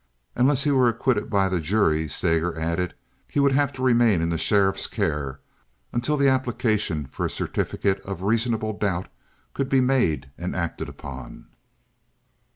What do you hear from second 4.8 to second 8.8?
care until an application for a certificate of reasonable